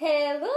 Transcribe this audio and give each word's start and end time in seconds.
Hello! 0.00 0.50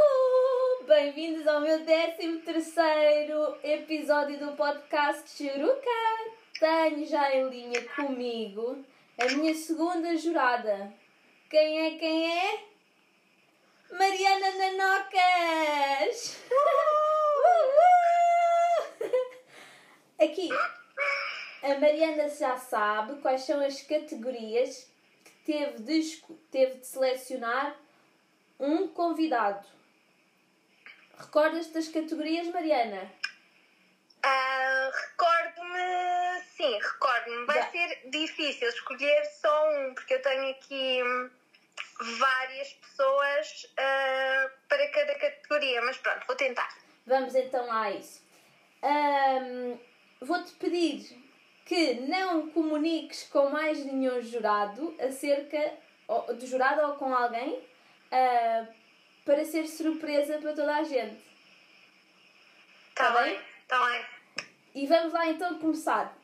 Bem-vindos 0.88 1.46
ao 1.46 1.62
meu 1.62 1.86
13 1.86 2.40
terceiro 2.40 3.56
episódio 3.64 4.40
do 4.40 4.54
podcast 4.54 5.30
Churuca. 5.30 5.92
Tenho 6.60 7.06
já 7.06 7.36
em 7.36 7.48
linha 7.48 7.88
comigo 7.90 8.84
a 9.16 9.26
minha 9.36 9.54
segunda 9.54 10.18
jurada. 10.18 10.92
Quem 11.52 11.86
é, 11.86 12.00
quem 12.00 12.36
é? 12.36 12.64
Mariana 13.92 14.52
Nanocas! 14.56 16.40
Aqui, 20.20 20.50
a 21.62 21.80
Mariana 21.80 22.28
já 22.28 22.58
sabe 22.58 23.22
quais 23.22 23.42
são 23.42 23.64
as 23.64 23.84
categorias 23.84 24.92
que 25.24 25.32
teve 25.46 25.84
de, 25.84 26.24
teve 26.50 26.80
de 26.80 26.88
selecionar 26.88 27.87
um 28.60 28.88
convidado. 28.88 29.68
Recordas-te 31.18 31.74
das 31.74 31.88
categorias, 31.88 32.48
Mariana? 32.48 33.12
Ah, 34.24 34.92
recordo-me, 34.94 36.42
sim, 36.56 36.78
recordo-me. 36.80 37.46
Vai 37.46 37.58
Já. 37.58 37.72
ser 37.72 38.10
difícil 38.10 38.68
escolher 38.70 39.26
só 39.26 39.70
um, 39.72 39.94
porque 39.94 40.16
eu 40.16 40.22
tenho 40.22 40.52
aqui 40.52 41.02
várias 42.20 42.74
pessoas 42.74 43.74
ah, 43.78 44.52
para 44.68 44.88
cada 44.90 45.16
categoria, 45.16 45.82
mas 45.82 45.98
pronto, 45.98 46.28
vou 46.28 46.36
tentar. 46.36 46.70
Vamos 47.06 47.36
então 47.36 47.66
lá 47.66 47.84
a 47.84 47.92
isso. 47.92 48.22
Ahm, 48.84 49.80
Vou-te 50.20 50.52
pedir 50.54 51.16
que 51.66 51.96
não 52.02 52.50
comuniques 52.50 53.28
com 53.28 53.50
mais 53.50 53.86
nenhum 53.86 54.20
jurado 54.22 54.96
acerca 55.00 55.74
do 56.40 56.48
jurado 56.48 56.82
ou 56.82 56.96
com 56.96 57.14
alguém 57.14 57.62
ah, 58.12 58.68
para 59.26 59.44
ser 59.46 59.68
surpresa 59.68 60.38
para 60.38 60.54
toda 60.54 60.76
a 60.76 60.84
gente. 60.84 61.22
Está 62.90 63.12
Tá 63.12 63.24
bem? 63.24 63.40
Está 63.62 63.90
bem. 63.90 64.06
E 64.76 64.88
vamos 64.88 65.14
lá 65.14 65.28
então 65.28 65.60
começar. 65.60 66.18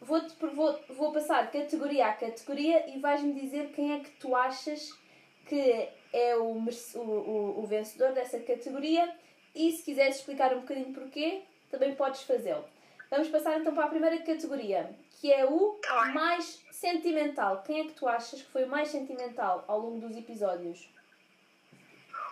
Vou-te, 0.00 0.34
vou, 0.54 0.78
vou 0.90 1.12
passar 1.12 1.50
categoria 1.50 2.08
a 2.08 2.12
categoria 2.12 2.88
e 2.94 2.98
vais-me 2.98 3.32
dizer 3.40 3.72
quem 3.72 3.94
é 3.94 4.00
que 4.00 4.10
tu 4.12 4.36
achas 4.36 4.92
que 5.46 5.88
é 6.12 6.36
o, 6.36 6.58
o, 6.94 7.00
o, 7.00 7.62
o 7.62 7.66
vencedor 7.66 8.12
dessa 8.12 8.38
categoria 8.40 9.14
e 9.54 9.72
se 9.72 9.82
quiseres 9.82 10.16
explicar 10.16 10.54
um 10.54 10.60
bocadinho 10.60 10.92
porquê, 10.92 11.42
também 11.70 11.94
podes 11.94 12.22
fazê-lo. 12.22 12.64
Vamos 13.10 13.28
passar 13.28 13.58
então 13.60 13.74
para 13.74 13.84
a 13.84 13.88
primeira 13.88 14.18
categoria, 14.18 14.90
que 15.20 15.32
é 15.32 15.44
o 15.44 15.78
Tá 15.80 16.06
mais 16.06 16.62
sentimental. 16.70 17.62
Quem 17.62 17.80
é 17.80 17.84
que 17.84 17.92
tu 17.92 18.08
achas 18.08 18.42
que 18.42 18.50
foi 18.50 18.64
o 18.64 18.68
mais 18.68 18.88
sentimental 18.88 19.64
ao 19.68 19.78
longo 19.78 20.06
dos 20.06 20.16
episódios? 20.16 20.88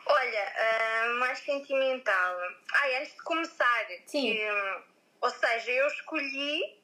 Olha, 0.06 0.52
ah, 0.56 1.06
mais 1.18 1.38
sentimental. 1.40 2.38
Ai, 2.74 2.96
antes 2.96 3.12
de 3.14 3.22
começar, 3.22 3.86
Sim. 4.06 4.32
que, 4.32 4.50
hum, 4.50 4.82
ou 5.20 5.30
seja, 5.30 5.70
eu 5.70 5.86
escolhi 5.86 6.82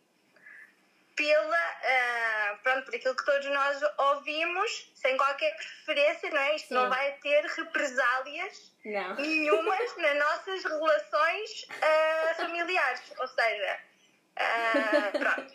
pela, 1.16 1.56
ah, 1.56 2.58
pronto, 2.62 2.84
por 2.84 2.94
aquilo 2.94 3.16
que 3.16 3.24
todos 3.24 3.46
nós 3.46 3.80
ouvimos, 3.98 4.92
sem 4.94 5.16
qualquer 5.16 5.54
preferência, 5.56 6.30
não 6.30 6.38
é? 6.38 6.54
Isto 6.54 6.68
Sim. 6.68 6.74
não 6.74 6.88
vai 6.88 7.12
ter 7.14 7.44
represálias 7.44 8.72
Não. 8.84 9.14
nenhumas 9.16 9.96
nas 9.98 10.16
nossas 10.16 10.64
relações 10.64 11.66
ah, 11.82 12.34
familiares. 12.36 13.02
Ou 13.18 13.26
seja, 13.26 13.80
ah, 14.36 15.10
pronto, 15.18 15.54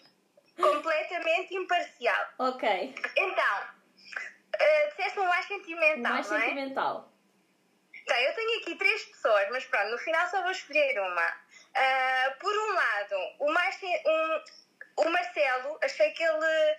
completamente 0.57 1.55
imparcial. 1.55 2.27
Ok. 2.39 2.95
Então, 3.15 3.55
ah, 4.59 4.87
disseste 4.89 5.19
o 5.19 5.25
mais 5.25 5.45
sentimental, 5.45 6.13
mais 6.13 6.29
não 6.29 6.37
é? 6.37 6.41
sentimental. 6.41 7.12
Tá, 8.05 8.21
eu 8.21 8.33
tenho 8.33 8.59
aqui 8.59 8.75
três 8.75 9.03
pessoas, 9.05 9.49
mas 9.51 9.65
pronto, 9.65 9.91
no 9.91 9.97
final 9.97 10.27
só 10.27 10.41
vou 10.41 10.51
escolher 10.51 10.99
uma. 10.99 11.33
Ah, 11.75 12.35
por 12.39 12.53
um 12.53 12.73
lado, 12.73 13.15
o, 13.39 13.51
mais, 13.51 13.79
um, 13.81 15.03
o 15.03 15.09
Marcelo, 15.09 15.79
achei 15.81 16.11
que 16.11 16.23
ele 16.23 16.77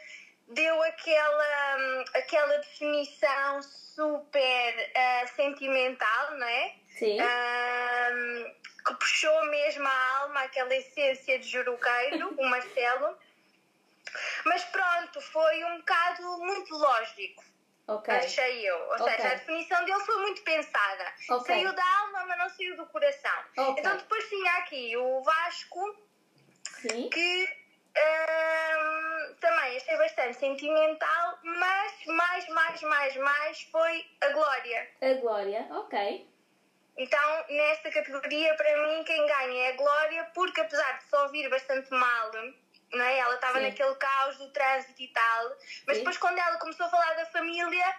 deu 0.48 0.82
aquela, 0.82 2.04
aquela 2.14 2.58
definição 2.58 3.62
super 3.62 4.92
ah, 4.94 5.26
sentimental, 5.34 6.32
não 6.32 6.46
é? 6.46 6.74
Sim. 6.90 7.18
Ah, 7.20 8.10
que 8.86 8.94
puxou 8.94 9.46
mesmo 9.46 9.86
a 9.86 10.18
alma, 10.18 10.42
aquela 10.42 10.74
essência 10.74 11.38
de 11.38 11.48
juruqueiro, 11.48 12.34
o 12.38 12.44
Marcelo. 12.44 13.16
Mas 14.44 14.62
pronto, 14.64 15.20
foi 15.22 15.64
um 15.64 15.78
bocado 15.78 16.38
muito 16.38 16.76
lógico. 16.76 17.53
Ok. 17.86 18.14
Achei 18.14 18.68
eu. 18.68 18.76
Ou 18.78 18.92
Ok. 18.94 19.10
seja, 19.10 19.28
a 19.28 19.34
definição 19.34 19.84
dele 19.84 20.00
foi 20.00 20.16
muito 20.16 20.42
pensada. 20.42 21.12
Ok. 21.30 21.54
Saiu 21.54 21.72
da 21.74 21.98
alma, 22.00 22.24
mas 22.26 22.38
não 22.38 22.48
saiu 22.48 22.76
do 22.76 22.86
coração. 22.86 23.44
Ok. 23.58 23.74
Então 23.78 23.96
depois 23.96 24.28
tinha 24.28 24.52
aqui 24.58 24.96
o 24.96 25.22
Vasco, 25.22 25.94
Sim. 26.80 27.10
que 27.10 27.48
hum, 27.96 29.34
também 29.40 29.76
achei 29.76 29.96
bastante 29.98 30.38
sentimental, 30.38 31.38
mas 31.42 32.06
mais, 32.06 32.48
mais, 32.48 32.82
mais, 32.82 33.16
mais 33.16 33.62
foi 33.70 34.06
a 34.22 34.28
Glória. 34.30 34.90
A 35.02 35.14
Glória. 35.20 35.66
Ok. 35.70 36.30
Então, 36.96 37.44
nesta 37.48 37.90
categoria, 37.90 38.54
para 38.54 38.86
mim, 38.86 39.02
quem 39.04 39.26
ganha 39.26 39.64
é 39.64 39.72
a 39.72 39.76
Glória, 39.76 40.30
porque 40.32 40.60
apesar 40.60 40.98
de 40.98 41.04
só 41.04 41.24
ouvir 41.24 41.50
bastante 41.50 41.90
mal, 41.90 42.30
não 42.94 43.04
é? 43.04 43.18
ela 43.18 43.34
estava 43.34 43.60
naquele 43.60 43.94
caos 43.96 44.36
do 44.38 44.50
trânsito 44.50 45.02
e 45.02 45.08
tal, 45.08 45.48
mas 45.86 45.96
Sim. 45.96 46.02
depois, 46.02 46.18
quando 46.18 46.38
ela 46.38 46.58
começou 46.58 46.86
a 46.86 46.88
falar 46.88 47.14
da 47.14 47.26
família, 47.26 47.96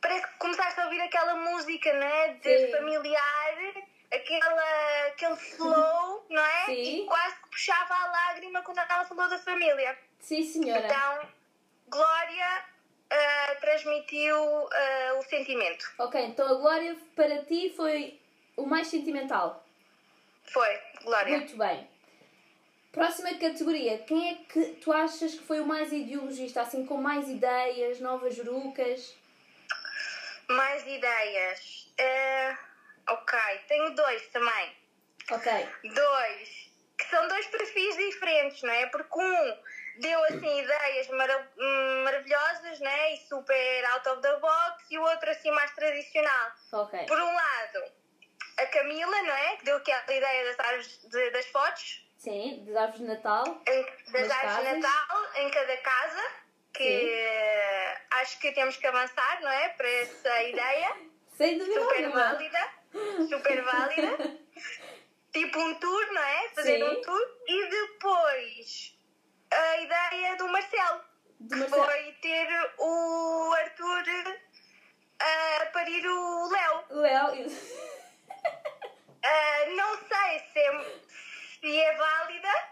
parece 0.00 0.26
que 0.26 0.38
começaste 0.38 0.80
a 0.80 0.84
ouvir 0.84 1.00
aquela 1.00 1.34
música, 1.36 1.92
não 1.92 2.06
é? 2.06 2.28
De 2.34 2.66
Sim. 2.66 2.72
familiar, 2.72 3.74
aquela, 4.12 5.06
aquele 5.08 5.36
flow, 5.36 6.26
não 6.28 6.44
é? 6.44 6.66
Sim. 6.66 7.02
E 7.02 7.06
quase 7.06 7.36
que 7.36 7.48
puxava 7.50 7.94
a 7.94 8.06
lágrima 8.06 8.62
quando 8.62 8.78
ela 8.78 9.04
falou 9.04 9.28
da 9.28 9.38
família. 9.38 9.98
Sim, 10.20 10.42
senhora. 10.42 10.86
Então, 10.86 11.28
Glória 11.88 12.64
ah, 13.10 13.56
transmitiu 13.60 14.36
ah, 14.36 15.18
o 15.18 15.22
sentimento. 15.22 15.92
Ok, 15.98 16.20
então 16.20 16.46
a 16.46 16.54
Glória 16.54 16.96
para 17.14 17.44
ti 17.44 17.72
foi 17.76 18.20
o 18.56 18.66
mais 18.66 18.88
sentimental. 18.88 19.64
Foi, 20.44 20.80
Glória. 21.02 21.38
Muito 21.38 21.56
bem. 21.56 21.88
Próxima 22.98 23.30
categoria. 23.38 23.98
Quem 23.98 24.30
é 24.30 24.34
que 24.52 24.64
tu 24.82 24.92
achas 24.92 25.32
que 25.34 25.44
foi 25.46 25.60
o 25.60 25.66
mais 25.66 25.92
ideologista, 25.92 26.62
assim, 26.62 26.84
com 26.84 26.96
mais 26.96 27.28
ideias, 27.28 28.00
novas 28.00 28.34
jurucas? 28.34 29.14
Mais 30.48 30.86
ideias. 30.86 31.92
Eh, 31.98 32.56
ok, 33.08 33.38
tenho 33.68 33.94
dois 33.94 34.26
também. 34.28 34.76
Ok. 35.30 35.52
Dois. 35.84 36.68
Que 36.98 37.04
são 37.10 37.28
dois 37.28 37.46
perfis 37.46 37.96
diferentes, 37.96 38.62
não 38.62 38.72
é? 38.72 38.86
Porque 38.86 39.18
um 39.20 39.56
deu 40.00 40.24
assim 40.24 40.60
ideias 40.60 41.08
mara- 41.08 41.48
maravilhosas, 42.04 42.80
não 42.80 42.90
é? 42.90 43.14
E 43.14 43.16
super 43.28 43.84
out 43.92 44.08
of 44.08 44.22
the 44.22 44.36
box, 44.38 44.84
e 44.90 44.98
o 44.98 45.02
outro 45.02 45.30
assim 45.30 45.50
mais 45.52 45.70
tradicional. 45.72 46.52
Ok. 46.72 47.04
Por 47.06 47.18
um 47.20 47.32
lado, 47.34 47.92
a 48.58 48.66
Camila, 48.66 49.22
não 49.22 49.34
é? 49.34 49.56
Que 49.56 49.64
deu 49.66 49.76
aquela 49.76 50.12
ideia 50.12 50.44
das 50.46 50.58
árvores 50.66 51.00
de- 51.08 51.30
das 51.30 51.46
fotos, 51.46 52.07
Sim, 52.18 52.64
das 52.66 52.76
árvores 52.76 53.00
de 53.00 53.06
Natal. 53.06 53.62
em, 53.66 53.86
das 54.12 54.30
árvores 54.30 54.68
de. 54.74 54.78
Natal 54.80 55.26
em 55.36 55.50
cada 55.50 55.76
casa. 55.78 56.30
Que 56.74 56.84
Sim. 56.84 58.04
acho 58.18 58.38
que 58.40 58.52
temos 58.52 58.76
que 58.76 58.86
avançar, 58.86 59.40
não 59.40 59.50
é? 59.50 59.68
Para 59.70 59.88
essa 59.88 60.42
ideia. 60.44 60.96
Sem 61.36 61.58
dúvida 61.58 61.80
super 61.80 62.04
alguma. 62.04 62.24
válida, 62.32 62.68
super 63.28 63.62
válida. 63.62 64.38
tipo 65.32 65.58
um 65.60 65.74
tour, 65.76 66.12
não 66.12 66.22
é? 66.22 66.48
Fazer 66.50 66.76
Sim. 66.78 66.84
um 66.84 67.00
tour. 67.02 67.36
E 67.46 67.66
depois 67.70 68.94
a 69.52 69.76
ideia 69.78 70.36
do 70.36 70.48
Marcelo, 70.48 71.00
De 71.40 71.54
que 71.54 71.60
Marcelo. 71.60 71.84
foi 71.84 72.12
ter 72.20 72.48
o 72.78 73.52
Arthur 73.54 74.04
a 75.20 75.66
parir 75.66 76.06
o 76.06 76.48
Léo. 76.48 76.84
Léo. 76.90 77.46
Ah, 79.24 79.66
não 79.76 79.96
sei 79.96 80.40
se 80.52 80.58
é, 80.58 80.84
se 81.60 81.80
é 81.80 81.92
válida, 81.96 82.68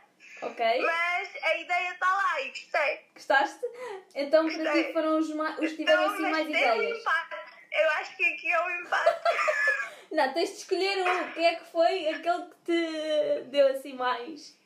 ok. 0.68 0.82
mas 0.82 1.30
a 1.42 1.56
ideia 1.56 1.90
está 1.92 2.12
lá 2.14 2.40
e 2.40 2.48
gostei. 2.50 3.06
Gostaste? 3.14 3.66
Então 4.14 4.44
para 4.46 4.54
ti 4.54 4.62
Gostei. 4.62 4.92
foram 4.92 5.18
os, 5.18 5.34
ma- 5.34 5.56
os 5.58 5.70
que 5.70 5.76
tiveram 5.76 6.02
Então, 6.04 6.14
assim 6.14 6.30
mais 6.30 6.46
um 6.46 6.50
ideias. 6.50 6.98
empate. 6.98 7.36
Eu 7.72 7.90
acho 7.90 8.16
que 8.16 8.24
aqui 8.24 8.52
é 8.52 8.60
um 8.62 8.70
empate. 8.80 9.20
Não, 10.12 10.32
tens 10.32 10.50
de 10.50 10.56
escolher 10.58 10.98
um. 11.06 11.32
Quem 11.32 11.46
é 11.46 11.54
que 11.56 11.64
foi 11.64 12.08
aquele 12.08 12.44
que 12.44 12.56
te 12.64 13.40
deu 13.48 13.66
assim 13.68 13.92
mais? 13.94 14.56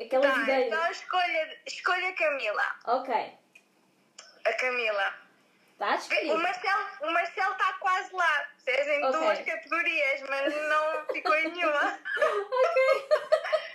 Aquelas 0.00 0.32
tá, 0.34 0.42
ideias. 0.42 0.66
então 0.66 0.90
escolha, 0.90 1.58
escolha 1.66 2.08
a 2.08 2.12
Camila. 2.14 2.76
Ok. 2.86 3.14
A 4.46 4.52
Camila. 4.54 5.14
Está 5.78 5.98
O. 6.32 6.38
Marcelo 6.38 6.86
o 7.02 7.10
Marcelo 7.10 7.52
está 7.52 7.72
quase 7.74 8.14
lá. 8.16 8.48
Vocês 8.56 8.86
em 8.88 9.04
Ok. 9.04 9.20
duas 9.20 9.38
categorias, 9.40 10.20
mas 10.22 10.54
não 10.68 11.06
ficou 11.12 11.34
em 11.36 11.50
nenhuma. 11.52 11.98
Ok. 12.16 13.08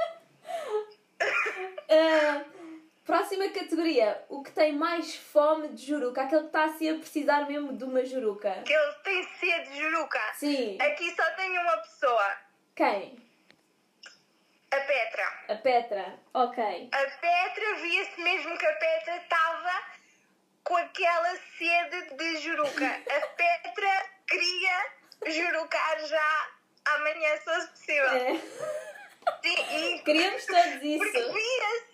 Ah, 1.90 2.44
próxima 3.06 3.50
categoria, 3.50 4.24
o 4.30 4.42
que 4.44 4.52
tem 4.52 4.74
mais 4.74 5.16
fome 5.16 5.70
de 5.70 5.86
juruca, 5.86 6.24
aquele 6.24 6.42
que 6.42 6.48
está 6.48 6.66
assim 6.66 6.90
a 6.90 7.00
precisar 7.00 7.48
mesmo 7.48 7.74
de 7.74 7.84
uma 7.84 8.06
juruca. 8.06 8.64
Que 8.66 8.74
ele 8.74 8.94
tem 9.04 9.24
sede 9.40 9.70
de 9.72 9.80
juruca. 9.80 10.20
Sim. 10.36 10.78
Aqui 10.82 11.16
só 11.16 11.30
tenho 11.32 11.62
uma 11.62 11.78
pessoa. 11.78 12.38
Quem? 12.76 13.32
A 14.72 14.80
Petra. 14.80 15.28
A 15.50 15.56
Petra. 15.56 16.20
Ok. 16.34 16.90
A 16.94 16.98
Petra 16.98 17.76
via-se 17.82 18.22
mesmo 18.22 18.58
que 18.58 18.66
a 18.66 18.74
Petra 18.74 19.18
estava 19.18 19.84
com 20.64 20.78
aquela 20.78 21.36
sede 21.58 22.16
de 22.16 22.38
juruca. 22.38 22.86
A 22.86 23.28
Petra 23.36 24.06
queria 24.28 24.86
jurucar 25.28 26.06
já 26.06 26.50
amanhã, 26.86 27.38
se 27.38 27.44
fosse 27.44 27.68
possível. 27.68 28.12
É. 28.12 28.91
Sim, 29.44 29.96
e 29.96 30.00
Queríamos 30.04 30.46
todos 30.46 30.64
porque 30.74 30.88
isso. 30.88 31.34
via-se 31.34 31.92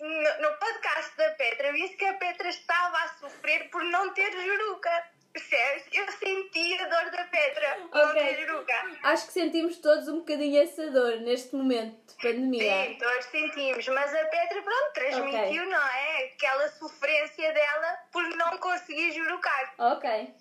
no, 0.00 0.42
no 0.50 0.58
podcast 0.58 1.16
da 1.16 1.30
Petra, 1.30 1.72
via-se 1.72 1.96
que 1.96 2.04
a 2.04 2.14
Petra 2.14 2.48
estava 2.48 2.96
a 2.98 3.08
sofrer 3.20 3.70
por 3.70 3.82
não 3.84 4.12
ter 4.14 4.30
juruca. 4.32 4.90
Percebes? 5.32 5.82
Eu 5.92 6.06
senti 6.12 6.78
a 6.80 6.86
dor 6.86 7.10
da 7.10 7.24
Petra 7.24 7.76
por 7.90 7.98
não 8.06 8.12
ter 8.14 8.36
juruca. 8.46 8.72
Acho 9.02 9.26
que 9.26 9.32
sentimos 9.32 9.78
todos 9.78 10.06
um 10.06 10.18
bocadinho 10.20 10.62
essa 10.62 10.88
dor 10.90 11.16
neste 11.22 11.56
momento 11.56 11.96
de 12.06 12.22
pandemia. 12.22 12.86
Sim, 12.86 12.98
todos 13.00 13.24
sentimos, 13.26 13.88
mas 13.88 14.14
a 14.14 14.24
Petra, 14.26 14.62
pronto, 14.62 14.92
transmitiu, 14.94 15.66
não 15.66 15.88
é? 15.88 16.24
Aquela 16.26 16.68
sofrência 16.68 17.52
dela 17.52 17.98
por 18.12 18.22
não 18.36 18.58
conseguir 18.58 19.10
jurucar. 19.12 19.74
Ok. 19.78 20.34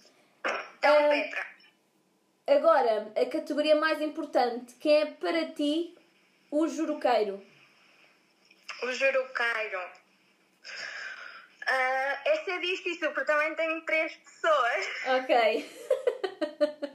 Então, 0.78 0.96
Ah. 1.06 1.10
Petra, 1.10 1.54
Agora, 2.46 3.12
a 3.16 3.26
categoria 3.26 3.76
mais 3.76 4.02
importante. 4.02 4.76
Quem 4.76 5.02
é 5.02 5.06
para 5.06 5.46
ti 5.54 5.98
o 6.56 6.68
juruqueiro? 6.68 7.44
o 8.84 8.92
juruqueiro. 8.92 9.80
Essa 12.26 12.52
é 12.52 12.58
difícil, 12.60 13.12
porque 13.12 13.26
também 13.32 13.56
tenho 13.56 13.82
três 13.86 14.14
pessoas. 14.18 14.88
Ok. 15.18 15.72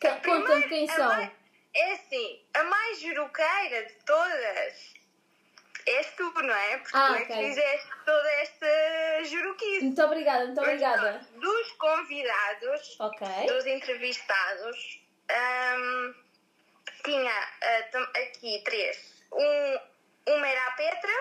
Que- 0.00 0.08
Conta-me 0.20 0.68
quem 0.68 0.86
são. 0.88 1.06
mais- 1.08 1.30
é 1.74 1.92
assim, 1.92 2.42
a 2.54 2.64
mais 2.64 3.00
juruqueira 3.00 3.84
de 3.86 3.94
todas 4.04 4.94
és 5.86 6.06
tu, 6.16 6.30
não 6.42 6.54
é? 6.54 6.76
Porque 6.78 6.96
Ah, 6.96 7.06
tu 7.08 7.14
é 7.14 7.24
que 7.24 7.32
ok. 7.32 7.48
fizeste 7.48 7.88
toda 8.04 8.30
esta 8.42 9.24
juruquice. 9.24 9.84
Muito 9.84 10.02
obrigada, 10.02 10.44
muito 10.46 10.56
Mas, 10.60 10.66
obrigada. 10.68 11.26
Dos 11.34 11.72
convidados, 11.72 13.00
Ok. 13.00 13.26
dos 13.46 13.66
entrevistados, 13.66 15.00
ahm, 15.30 16.14
tinha 17.06 17.48
tam- 17.92 18.10
aqui 18.16 18.60
três. 18.64 19.24
Um, 19.32 19.78
uma 20.34 20.46
era 20.48 20.66
a 20.66 20.70
Petra, 20.72 21.12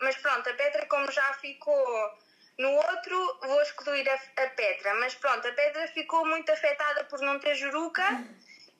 mas 0.00 0.16
pronto, 0.16 0.48
a 0.48 0.54
Petra, 0.54 0.86
como 0.86 1.10
já 1.10 1.34
ficou 1.34 2.10
no 2.58 2.70
outro, 2.70 3.38
vou 3.42 3.60
excluir 3.62 4.08
a, 4.08 4.14
a 4.44 4.50
Petra. 4.50 4.94
Mas 4.94 5.14
pronto, 5.16 5.46
a 5.46 5.52
Petra 5.52 5.86
ficou 5.88 6.24
muito 6.26 6.50
afetada 6.50 7.04
por 7.04 7.20
não 7.20 7.38
ter 7.40 7.54
juruca 7.56 8.24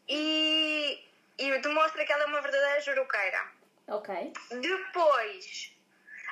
e, 0.09 1.05
e 1.39 1.59
demonstra 1.59 2.05
que 2.05 2.13
ela 2.13 2.23
é 2.23 2.27
uma 2.27 2.41
verdadeira 2.41 2.81
juruqueira. 2.81 3.51
Ok. 3.89 4.33
Depois, 4.61 5.73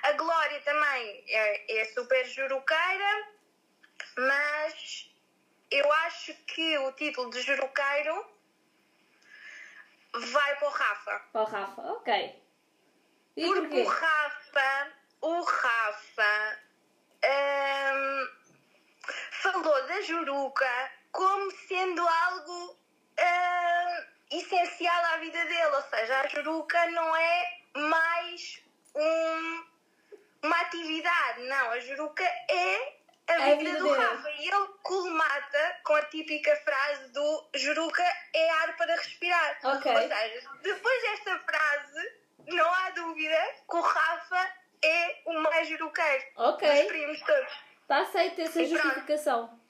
a 0.05 0.12
Glória 0.12 0.61
também 0.62 1.25
é, 1.29 1.81
é 1.81 1.85
super 1.87 2.25
juruqueira, 2.26 3.29
mas 4.17 5.11
eu 5.71 5.93
acho 5.93 6.35
que 6.47 6.79
o 6.79 6.93
título 6.93 7.31
de 7.31 7.41
juruqueiro 7.43 8.40
vai 10.15 10.57
para 10.57 10.69
o 10.69 10.71
Rafa. 10.71 11.19
Para 11.33 11.41
o 11.43 11.45
Rafa, 11.45 11.83
ok. 11.93 12.43
E 13.37 13.47
Porque 13.47 13.61
porquê? 13.61 13.81
o 13.83 13.87
Rafa, 13.89 14.93
o 15.23 15.43
Rafa 15.43 16.59
hum, 17.25 18.29
falou 19.33 19.87
da 19.87 20.01
juruca 20.03 20.93
como 21.12 21.51
sendo 21.51 22.07
algo 22.07 22.77
hum, 23.19 24.05
essencial 24.33 25.05
à 25.07 25.17
vida 25.19 25.45
dele. 25.45 25.77
Ou 25.77 25.83
seja, 25.83 26.21
a 26.21 26.27
juruca 26.29 26.87
não 26.91 27.17
é 27.17 27.61
mais 27.77 28.62
um- 28.95 29.65
uma 30.43 30.61
atividade, 30.62 31.43
não. 31.43 31.71
A 31.71 31.81
juruca 31.81 32.25
é 32.25 33.00
a 33.31 33.49
É 33.49 33.53
a 33.53 33.56
vida, 33.56 33.71
vida 33.71 33.79
do 33.79 33.85
dele. 33.93 34.05
Rafa. 34.05 34.31
E 34.31 34.49
ele 34.49 34.67
colmata 34.82 35.77
com 35.85 35.94
a 35.94 36.03
típica 36.06 36.56
frase 36.56 37.09
do 37.12 37.49
juruca 37.55 38.05
é 38.35 38.50
ar 38.50 38.77
para 38.77 38.94
respirar. 38.97 39.59
Ok. 39.65 39.93
Ou 39.93 39.99
seja, 40.03 40.50
depois 40.62 41.03
desta 41.03 41.38
frase, 41.41 42.12
não 42.47 42.75
há 42.75 42.91
dúvida 42.91 43.55
que 43.69 43.77
o 43.77 43.81
Rafa 43.81 44.50
é 44.82 45.17
o 45.27 45.32
mais 45.41 45.69
juruqueiro 45.69 46.25
Ok. 46.37 46.69
dos 46.69 46.87
primos 46.87 47.21
todos. 47.23 47.53
Está 47.82 47.99
aceita 48.00 48.43
essa 48.43 48.62
E 48.62 48.69
pronto. 48.69 48.82
justificação. 48.85 49.61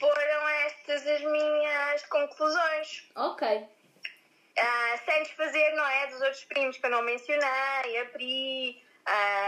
Foram 0.00 0.48
estas 0.66 1.06
as 1.06 1.20
minhas 1.22 2.02
conclusões. 2.06 3.08
Ok. 3.16 3.68
Ah, 4.58 4.98
sem 5.04 5.22
desfazer, 5.22 5.74
não 5.74 5.86
é? 5.86 6.06
Dos 6.08 6.20
outros 6.20 6.44
primos 6.44 6.76
que 6.76 6.86
eu 6.86 6.90
não 6.90 7.02
mencionei, 7.02 7.98
a 8.00 8.04
Pri, 8.12 8.82
ah, 9.06 9.10
a 9.10 9.43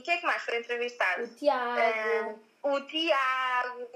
Quem 0.00 0.14
é 0.14 0.16
que 0.18 0.26
mais 0.26 0.42
foi 0.42 0.58
entrevistado? 0.58 1.24
O 1.24 1.28
Tiago, 1.34 2.40
Ah, 2.64 2.68
o 2.68 2.80
Tiago, 2.82 3.90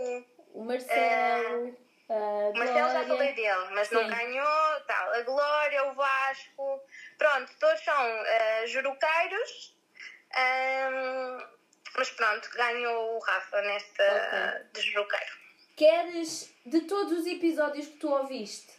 o 0.53 0.65
Marcelo, 0.65 1.77
a 2.09 2.51
o 2.51 2.59
Marcelo 2.59 2.93
já 2.93 3.05
falei 3.05 3.33
dele, 3.33 3.69
mas 3.73 3.91
não 3.91 4.03
Sim. 4.03 4.11
ganhou, 4.11 4.81
tal. 4.87 5.13
A 5.13 5.23
Glória, 5.23 5.85
o 5.87 5.95
Vasco, 5.95 6.81
pronto, 7.19 7.53
todos 7.59 7.83
são 7.83 7.97
juruqueiros. 8.67 9.77
Ahm, 10.35 11.57
mas 11.97 12.11
pronto, 12.11 12.51
ganhou 12.51 13.17
o 13.17 13.19
Rafa 13.21 13.63
nesta 13.63 14.69
de 14.73 14.81
juruqueiro. 14.83 15.37
Queres, 15.77 16.53
de 16.65 16.83
todos 16.83 17.13
os 17.21 17.27
episódios 17.27 17.87
que 17.87 17.97
tu 17.97 18.11
ouviste, 18.11 18.73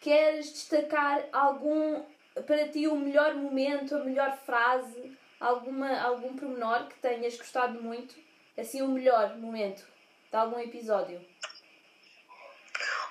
queres 0.00 0.52
destacar 0.52 1.24
algum, 1.32 2.04
para 2.46 2.68
ti, 2.68 2.86
o 2.86 2.96
melhor 2.96 3.34
momento, 3.34 3.94
a 3.94 3.98
melhor 3.98 4.36
frase, 4.44 5.16
alguma, 5.42 6.00
algum 6.00 6.36
pormenor 6.36 6.86
que 6.88 6.98
tenhas 7.00 7.36
gostado 7.36 7.82
muito? 7.82 8.14
Assim, 8.56 8.80
o 8.82 8.88
melhor 8.88 9.36
momento 9.36 9.84
de 10.30 10.36
algum 10.36 10.58
episódio? 10.60 11.20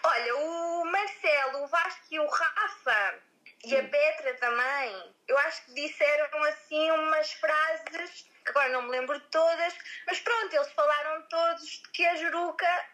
Olha, 0.03 0.35
o 0.37 0.85
Marcelo, 0.85 1.63
o 1.63 1.67
Vasco 1.67 2.05
e 2.09 2.19
o 2.19 2.27
Rafa 2.27 3.19
e 3.63 3.75
a 3.75 3.83
Petra 3.87 4.33
também, 4.35 5.13
eu 5.27 5.37
acho 5.39 5.65
que 5.65 5.73
disseram 5.73 6.43
assim 6.45 6.89
umas 6.91 7.31
frases, 7.33 8.27
que 8.43 8.49
agora 8.49 8.69
não 8.69 8.83
me 8.83 8.89
lembro 8.89 9.19
de 9.19 9.27
todas, 9.27 9.75
mas 10.07 10.19
pronto, 10.19 10.55
eles 10.55 10.71
falaram 10.71 11.21
todos 11.27 11.83
que 11.93 12.03
a 12.03 12.15
Juruca 12.15 12.85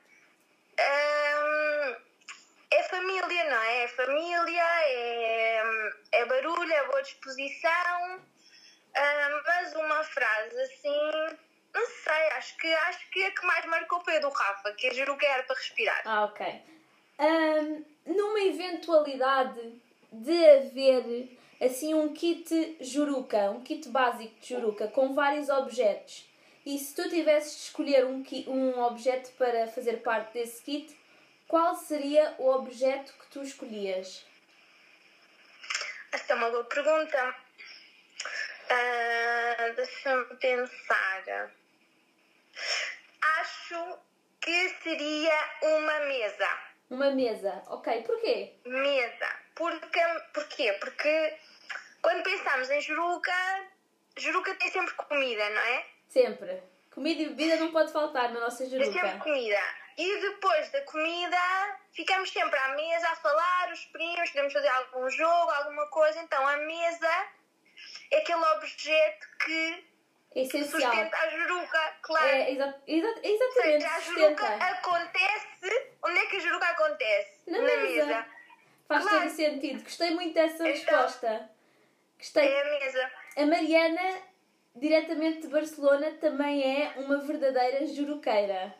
hum, 0.78 1.96
é 2.72 2.84
família, 2.84 3.50
não 3.50 3.62
é? 3.62 3.84
É 3.84 3.88
família, 3.88 4.67
é, 4.84 5.63
é 6.12 6.25
barulho, 6.25 6.74
é 6.74 6.86
boa 6.88 7.01
disposição, 7.01 8.22
hum, 9.00 9.42
mas 9.46 9.75
uma 9.75 10.04
frase 10.04 10.62
assim. 10.62 11.38
Não 11.74 11.86
sei, 12.04 12.27
acho 12.38 12.58
que, 12.58 12.68
acho 12.68 13.10
que 13.12 13.24
a 13.24 13.32
que 13.32 13.46
mais 13.46 13.66
marcou 13.66 14.00
foi 14.04 14.18
a 14.18 14.20
do 14.20 14.30
Rafa, 14.30 14.72
que 14.74 14.88
a 14.88 14.94
Juruca 14.94 15.25
era 15.25 15.44
para 15.44 15.56
respirar. 15.56 16.01
Ah, 16.06 16.25
ok. 16.25 16.62
Ahm, 17.20 17.84
numa 18.06 18.39
eventualidade 18.42 19.82
de 20.12 20.50
haver 20.50 21.38
assim 21.62 21.94
um 21.94 22.13
kit 22.13 22.77
juruca, 22.80 23.51
um 23.51 23.62
kit 23.62 23.89
básico 23.89 24.39
de 24.39 24.50
juruca 24.50 24.88
com 24.88 25.13
vários 25.13 25.50
objetos, 25.50 26.27
e 26.66 26.77
se 26.77 26.96
tu 26.96 27.10
tivesses 27.10 27.56
de 27.56 27.63
escolher 27.63 28.06
um, 28.06 28.24
um 28.48 28.82
objeto 28.84 29.32
para 29.38 29.68
fazer 29.68 30.04
parte 30.04 30.34
desse 30.34 30.62
kit, 30.63 30.98
qual 31.48 31.75
seria 31.75 32.36
o 32.38 32.50
objeto 32.50 33.13
que 33.13 33.27
tu 33.27 33.42
escolhias? 33.42 34.25
Esta 36.12 36.34
é 36.34 36.36
uma 36.36 36.50
boa 36.50 36.63
pergunta. 36.66 37.47
Ah, 38.69 39.69
Deixa-me 39.75 40.36
pensar. 40.38 41.51
Acho 43.39 43.97
que 44.41 44.69
seria 44.83 45.50
uma 45.62 46.00
mesa. 46.01 46.50
Uma 46.89 47.12
mesa. 47.12 47.63
Ok, 47.67 48.01
porquê? 48.03 48.53
Mesa. 48.65 49.29
Porque, 49.55 50.00
porquê? 50.33 50.74
Porque 50.79 51.38
quando 52.01 52.24
pensamos 52.24 52.69
em 52.69 52.81
Juruca, 52.81 53.33
Juruca 54.17 54.53
tem 54.55 54.71
sempre 54.71 54.93
comida, 54.95 55.50
não 55.50 55.62
é? 55.62 55.86
Sempre. 56.07 56.63
Comida 56.91 57.21
e 57.24 57.29
bebida 57.29 57.57
não 57.57 57.71
pode 57.71 57.91
faltar 57.91 58.31
na 58.31 58.39
nossa 58.39 58.59
Tem 58.59 58.69
sempre 58.69 58.91
juruca. 59.00 59.19
comida. 59.24 59.62
E 59.97 60.21
depois 60.21 60.69
da 60.71 60.81
comida, 60.81 61.38
ficamos 61.91 62.31
sempre 62.31 62.57
à 62.57 62.69
mesa 62.69 63.09
a 63.09 63.15
falar, 63.15 63.71
os 63.71 63.83
primos, 63.86 64.29
podemos 64.29 64.53
fazer 64.53 64.67
algum 64.69 65.09
jogo, 65.09 65.51
alguma 65.51 65.88
coisa. 65.89 66.19
Então 66.21 66.47
a 66.47 66.57
mesa 66.57 67.27
é 68.12 68.18
aquele 68.18 68.44
objeto 68.46 69.28
que 69.46 69.88
É 70.36 70.42
essencial. 70.42 70.92
sustenta 70.92 71.18
a 71.18 71.30
juruca, 71.30 71.98
claro. 72.02 72.28
É, 72.28 72.52
exa 72.52 72.82
exa 72.88 73.20
exatamente, 73.24 73.82
seja, 73.84 73.90
a 73.96 74.00
juruca 74.00 74.46
sustenta. 74.48 74.66
acontece. 74.66 75.88
Onde 76.04 76.20
é 76.20 76.26
que 76.28 76.38
a 76.38 76.40
juruca 76.40 76.66
acontece? 76.68 77.42
Na 77.48 77.60
mesa. 77.62 78.26
Faz 78.88 79.04
Claro. 79.04 79.20
todo 79.22 79.30
sentido. 79.36 79.84
Gostei 79.84 80.12
muito 80.12 80.34
dessa 80.34 80.54
Então- 80.56 80.68
resposta. 80.68 81.50
Gostei. 82.18 82.48
É 82.48 82.62
a 82.62 82.80
mesa. 82.80 83.12
a 83.38 83.46
Mariana, 83.46 84.22
diretamente 84.76 85.42
de 85.42 85.48
Barcelona, 85.50 86.12
também 86.22 86.84
é 86.84 86.94
uma 87.00 87.18
verdadeira 87.20 87.86
juruqueira. 87.86 88.74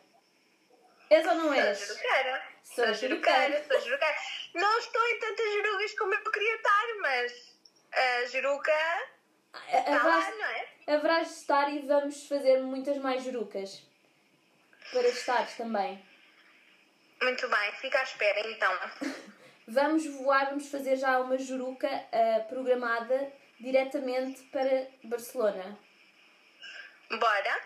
És 1.10 1.26
ou 1.26 1.34
não 1.34 1.52
és? 1.54 1.78
Sou 1.78 1.86
juruqueira. 1.96 2.42
Sou 2.62 2.84
Sou 2.86 2.94
juruqueira. 2.94 3.40
juruqueira, 3.42 3.64
sou 3.68 3.80
juruqueira. 3.80 4.16
Não 4.54 4.78
estou 4.78 5.08
em 5.08 5.18
tantas 5.20 5.52
jurugas 5.52 5.98
como 5.98 6.14
eu 6.14 6.30
queria 6.32 6.54
estar, 6.56 6.86
mas 7.00 7.56
a 7.92 8.26
juruca 8.26 8.72
está 9.66 9.90
lá, 9.90 9.96
Haverás, 10.16 10.38
não 10.38 10.46
é? 10.46 10.68
haverás 10.94 11.28
de 11.28 11.34
estar 11.34 11.72
e 11.72 11.78
vamos 11.80 12.26
fazer 12.28 12.60
muitas 12.62 12.96
mais 12.98 13.22
jurucas. 13.24 13.82
Para 14.92 15.08
estares 15.08 15.54
também. 15.56 16.02
Muito 17.20 17.48
bem, 17.48 17.72
fica 17.80 17.98
à 17.98 18.02
espera 18.02 18.40
então. 18.50 18.72
Vamos 19.70 20.06
voar, 20.06 20.46
vamos 20.46 20.70
fazer 20.70 20.96
já 20.96 21.20
uma 21.20 21.36
juruca 21.36 21.86
ah, 22.10 22.40
programada 22.48 23.30
diretamente 23.60 24.40
para 24.44 24.86
Barcelona. 25.04 25.78
Bora? 27.10 27.60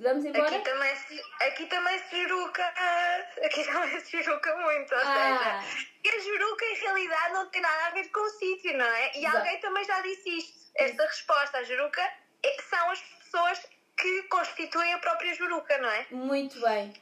Vamos 0.00 0.24
embora? 0.24 0.48
Aqui 0.48 0.64
também, 0.64 0.96
se, 0.96 1.22
aqui 1.42 1.66
também 1.66 1.98
se 2.00 2.22
juruca. 2.22 2.64
Aqui 3.44 3.64
também 3.64 4.00
se 4.00 4.20
juruca 4.20 4.56
muito, 4.56 4.92
ou 4.92 5.00
Ah. 5.00 5.62
seja, 5.62 6.16
a 6.16 6.20
juruca 6.20 6.64
em 6.64 6.74
realidade 6.74 7.32
não 7.34 7.48
tem 7.48 7.62
nada 7.62 7.86
a 7.86 7.90
ver 7.90 8.08
com 8.10 8.20
o 8.20 8.30
sítio, 8.30 8.76
não 8.76 8.84
é? 8.86 9.12
E 9.16 9.18
Exato. 9.20 9.36
alguém 9.36 9.60
também 9.60 9.84
já 9.84 10.00
disse 10.00 10.28
isto. 10.38 10.63
Esta 10.76 11.04
resposta 11.06 11.58
à 11.58 11.62
juruca 11.64 12.02
é- 12.42 12.62
são 12.62 12.90
as 12.90 13.00
pessoas 13.00 13.66
que 13.96 14.22
constituem 14.24 14.92
a 14.92 14.98
própria 14.98 15.34
juruca, 15.34 15.78
não 15.78 15.88
é? 15.90 16.06
Muito 16.10 16.60
bem. 16.60 16.92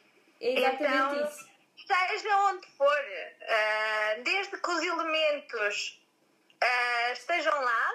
É 0.41 0.53
exatamente 0.59 1.15
Então- 1.17 1.25
isso. 1.29 1.53
Seja 1.87 2.37
onde 2.49 2.67
for, 2.77 3.05
ah, 3.49 4.15
desde 4.23 4.57
que 4.57 4.71
os 4.71 4.83
elementos 4.83 5.99
ah, 6.63 7.13
estejam 7.13 7.61
lá, 7.61 7.93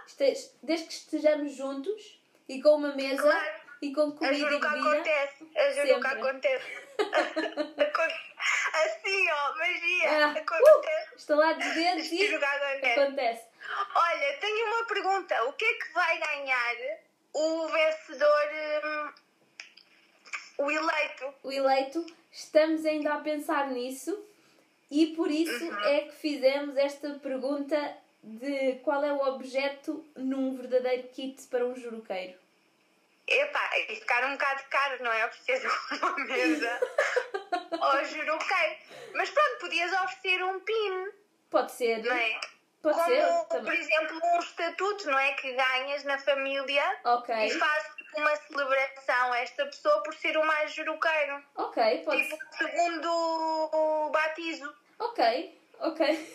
Desde 0.62 0.88
que 0.88 0.94
estejamos 0.94 1.54
juntos 1.56 2.20
e 2.50 2.62
com 2.62 2.76
uma 2.76 2.94
mesa 2.96 3.22
Claro. 3.22 3.62
e 3.82 3.94
com 3.94 4.02
a 4.02 4.12
comida 4.12 4.34
e 4.34 4.40
juruca 4.40 4.70
bebida. 4.70 4.90
acontece. 4.92 5.52
A 5.58 5.72
juruca 5.72 6.10
Sempre. 6.10 6.28
acontece. 6.28 6.88
Assim, 8.86 9.30
ó, 9.32 9.56
magia. 9.58 10.10
Ah, 10.26 10.32
acontece. 10.32 11.14
uh, 11.14 11.18
estalar 11.18 11.54
de 11.58 11.74
dedos 11.74 12.12
e 12.12 12.36
acontece. 12.36 13.46
Olha, 13.96 14.38
tenho 14.40 14.66
uma 14.68 14.86
pergunta. 14.86 15.44
O 15.46 15.54
que 15.54 15.66
é 15.66 15.74
que 15.74 15.94
vai 15.94 16.18
ganhar 16.20 16.76
o 17.34 17.68
vencedor, 17.68 18.50
hum, 18.86 19.12
o 20.60 20.72
eleito? 20.72 21.34
O 21.44 21.52
eleito, 21.52 22.06
estamos 22.32 22.86
ainda 22.86 23.14
a 23.16 23.20
pensar 23.20 23.68
nisso 23.68 24.18
e 24.90 25.08
por 25.08 25.30
isso 25.30 25.66
Uhum. 25.66 25.84
é 25.86 26.02
que 26.02 26.16
fizemos 26.16 26.78
esta 26.78 27.10
pergunta 27.20 27.98
de 28.24 28.76
qual 28.84 29.04
é 29.04 29.12
o 29.12 29.22
objeto 29.28 30.06
num 30.16 30.56
verdadeiro 30.56 31.08
kit 31.10 31.42
para 31.48 31.66
um 31.66 31.76
juruqueiro. 31.76 32.38
Epá, 33.28 33.70
e 33.78 33.96
ficar 33.96 34.24
um 34.26 34.32
bocado 34.34 34.64
caro, 34.70 35.04
não 35.04 35.12
é? 35.12 35.26
Oferecer 35.26 35.68
uma 36.02 36.16
mesa 36.26 36.80
ao 37.80 38.06
juruqueiro. 38.06 38.76
Mas 39.14 39.30
pronto, 39.30 39.60
podias 39.60 39.92
oferecer 39.94 40.44
um 40.44 40.60
pin, 40.60 41.08
Pode 41.50 41.72
ser, 41.72 42.04
não 42.04 42.14
é? 42.16 42.40
pode 42.82 42.96
Como, 42.98 43.08
ser 43.10 43.22
por 43.26 43.48
também. 43.48 43.80
exemplo, 43.80 44.20
um 44.24 44.40
estatuto, 44.40 45.10
não 45.10 45.18
é? 45.20 45.34
Que 45.34 45.54
ganhas 45.54 46.04
na 46.04 46.18
família 46.20 47.00
Ok, 47.06 47.34
e 47.36 47.50
fazes 47.52 47.96
tipo, 47.96 48.20
uma 48.20 48.36
celebração 48.36 49.34
a 49.34 49.40
esta 49.40 49.66
pessoa 49.66 50.04
por 50.04 50.14
ser 50.14 50.38
o 50.38 50.46
mais 50.46 50.74
juruqueiro. 50.74 51.44
ok, 51.56 52.02
pode 52.04 52.24
Tipo, 52.24 52.38
segundo 52.58 53.10
o 53.12 54.10
batizo, 54.10 54.76
Ok, 55.00 55.62
ok. 55.80 56.30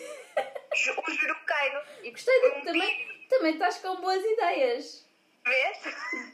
o 1.07 1.11
juruqueiro. 1.11 1.81
E 2.03 2.11
Gostei 2.11 2.41
de, 2.41 2.47
um 2.57 2.61
também, 2.65 3.27
também 3.29 3.53
estás 3.53 3.77
com 3.77 3.95
boas 3.97 4.23
ideias. 4.23 5.05
Vês? 5.45 5.77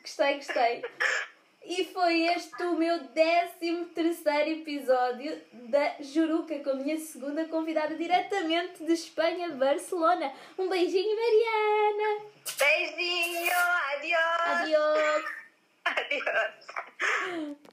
Gostei, 0.01 0.35
gostei. 0.35 0.81
E 1.69 1.85
foi 1.85 2.23
este 2.23 2.63
o 2.63 2.75
meu 2.75 3.07
13 3.09 3.85
terceiro 3.93 4.49
episódio 4.59 5.39
da 5.69 6.01
Juruca 6.01 6.57
com 6.63 6.71
a 6.71 6.73
minha 6.73 6.97
segunda 6.97 7.45
convidada 7.45 7.93
diretamente 7.95 8.83
de 8.83 8.91
Espanha, 8.91 9.49
Barcelona. 9.49 10.33
Um 10.57 10.67
beijinho, 10.67 11.15
Mariana! 11.15 12.25
Beijinho, 12.57 13.51
adiós. 13.93 14.41
Adiós! 14.47 15.25
Adiós. 15.85 17.69